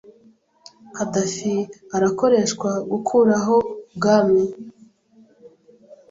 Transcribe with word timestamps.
Kadafi 0.95 1.53
arakoreshwa 1.95 2.69
gukuraho 2.91 3.55
ubwami 3.89 4.43